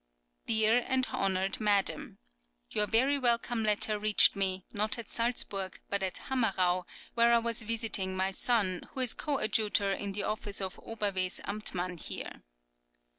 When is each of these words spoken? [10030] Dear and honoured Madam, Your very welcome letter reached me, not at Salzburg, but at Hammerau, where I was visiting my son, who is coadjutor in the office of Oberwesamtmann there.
[10030] 0.47 0.79
Dear 0.81 0.85
and 0.91 1.05
honoured 1.13 1.59
Madam, 1.59 2.17
Your 2.71 2.87
very 2.87 3.19
welcome 3.19 3.61
letter 3.63 3.99
reached 3.99 4.35
me, 4.35 4.65
not 4.73 4.97
at 4.97 5.11
Salzburg, 5.11 5.79
but 5.91 6.01
at 6.01 6.17
Hammerau, 6.27 6.85
where 7.13 7.31
I 7.31 7.37
was 7.37 7.61
visiting 7.61 8.15
my 8.15 8.31
son, 8.31 8.81
who 8.95 9.01
is 9.01 9.13
coadjutor 9.13 9.91
in 9.93 10.13
the 10.13 10.23
office 10.23 10.59
of 10.59 10.77
Oberwesamtmann 10.79 11.97
there. 12.09 12.41